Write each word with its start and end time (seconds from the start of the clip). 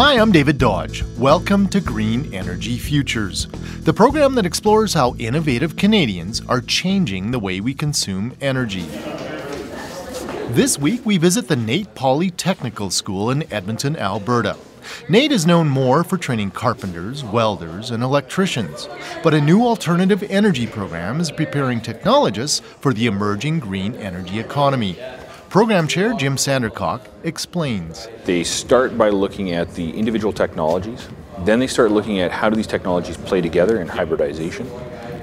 Hi, 0.00 0.16
I'm 0.16 0.30
David 0.30 0.58
Dodge. 0.58 1.02
Welcome 1.16 1.66
to 1.70 1.80
Green 1.80 2.32
Energy 2.32 2.78
Futures, 2.78 3.48
the 3.80 3.92
program 3.92 4.36
that 4.36 4.46
explores 4.46 4.94
how 4.94 5.16
innovative 5.16 5.74
Canadians 5.74 6.40
are 6.48 6.60
changing 6.60 7.32
the 7.32 7.40
way 7.40 7.60
we 7.60 7.74
consume 7.74 8.32
energy. 8.40 8.86
This 10.50 10.78
week, 10.78 11.04
we 11.04 11.18
visit 11.18 11.48
the 11.48 11.56
NAIT 11.56 11.96
Polytechnical 11.96 12.92
School 12.92 13.32
in 13.32 13.52
Edmonton, 13.52 13.96
Alberta. 13.96 14.56
NAIT 15.08 15.32
is 15.32 15.46
known 15.46 15.68
more 15.68 16.04
for 16.04 16.16
training 16.16 16.52
carpenters, 16.52 17.24
welders, 17.24 17.90
and 17.90 18.00
electricians, 18.00 18.88
but 19.24 19.34
a 19.34 19.40
new 19.40 19.66
alternative 19.66 20.22
energy 20.30 20.68
program 20.68 21.18
is 21.18 21.32
preparing 21.32 21.80
technologists 21.80 22.60
for 22.60 22.94
the 22.94 23.06
emerging 23.06 23.58
green 23.58 23.96
energy 23.96 24.38
economy. 24.38 24.96
Program 25.50 25.88
Chair 25.88 26.12
Jim 26.12 26.36
Sandercock 26.36 27.00
explains. 27.24 28.06
They 28.26 28.44
start 28.44 28.98
by 28.98 29.08
looking 29.08 29.52
at 29.52 29.74
the 29.74 29.90
individual 29.92 30.30
technologies, 30.30 31.08
then 31.38 31.58
they 31.58 31.66
start 31.66 31.90
looking 31.90 32.20
at 32.20 32.30
how 32.30 32.50
do 32.50 32.56
these 32.56 32.66
technologies 32.66 33.16
play 33.16 33.40
together 33.40 33.80
in 33.80 33.88
hybridization. 33.88 34.70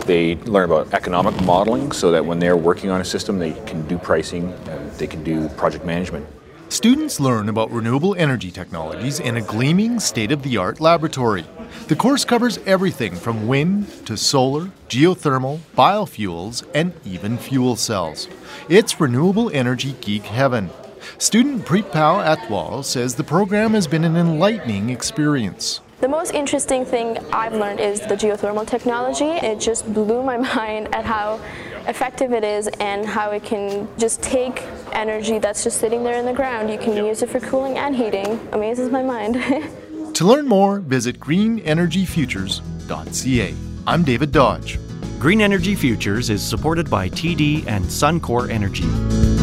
They 0.07 0.35
learn 0.38 0.65
about 0.65 0.91
economic 0.95 1.39
modeling 1.43 1.91
so 1.91 2.09
that 2.09 2.25
when 2.25 2.39
they're 2.39 2.57
working 2.57 2.89
on 2.89 3.01
a 3.01 3.05
system, 3.05 3.38
they 3.38 3.51
can 3.67 3.88
do 3.88 3.99
pricing 3.99 4.51
they 4.98 5.07
can 5.07 5.23
do 5.23 5.48
project 5.49 5.85
management. 5.85 6.26
Students 6.75 7.21
learn 7.21 7.47
about 7.47 7.71
renewable 7.71 8.15
energy 8.15 8.52
technologies 8.52 9.21
in 9.21 9.38
a 9.38 9.41
gleaming 9.41 9.97
state 9.97 10.34
of 10.34 10.43
the 10.43 10.57
art 10.57 10.81
laboratory. 10.81 11.45
The 11.88 11.95
course 11.95 12.25
covers 12.25 12.57
everything 12.65 13.15
from 13.15 13.48
wind 13.48 14.05
to 14.07 14.17
solar, 14.17 14.70
geothermal, 14.89 15.59
biofuels, 15.77 16.67
and 16.75 16.91
even 17.05 17.38
fuel 17.38 17.77
cells. 17.77 18.27
It's 18.67 18.99
renewable 18.99 19.49
energy 19.51 19.95
geek 20.01 20.23
heaven. 20.23 20.70
Student 21.17 21.65
Preetpal 21.65 22.35
Atwal 22.35 22.84
says 22.84 23.15
the 23.15 23.23
program 23.23 23.73
has 23.73 23.87
been 23.87 24.03
an 24.03 24.17
enlightening 24.17 24.89
experience. 24.89 25.79
The 26.05 26.11
most 26.11 26.35
interesting 26.35 26.85
thing 26.85 27.17
I've 27.33 27.55
learned 27.55 27.79
is 27.79 27.99
the 27.99 28.13
geothermal 28.13 28.67
technology. 28.67 29.25
It 29.25 29.59
just 29.59 29.91
blew 29.91 30.21
my 30.21 30.37
mind 30.55 30.93
at 30.93 31.03
how 31.03 31.41
effective 31.87 32.31
it 32.31 32.43
is 32.43 32.67
and 32.79 33.07
how 33.07 33.31
it 33.31 33.43
can 33.43 33.87
just 33.97 34.21
take 34.21 34.62
energy 34.91 35.39
that's 35.39 35.63
just 35.63 35.79
sitting 35.79 36.03
there 36.03 36.20
in 36.20 36.27
the 36.27 36.34
ground. 36.34 36.70
You 36.70 36.77
can 36.77 36.95
use 36.95 37.23
it 37.23 37.31
for 37.31 37.39
cooling 37.39 37.79
and 37.79 37.95
heating. 37.95 38.39
Amazes 38.51 38.91
my 38.91 39.01
mind. 39.01 39.34
to 40.13 40.25
learn 40.25 40.47
more, 40.47 40.79
visit 40.79 41.20
greenenergyfutures.ca. 41.20 43.55
I'm 43.87 44.03
David 44.03 44.31
Dodge. 44.31 44.77
Green 45.17 45.41
Energy 45.41 45.73
Futures 45.73 46.29
is 46.29 46.43
supported 46.43 46.87
by 46.87 47.09
TD 47.09 47.65
and 47.65 47.84
Suncor 47.84 48.51
Energy. 48.51 49.34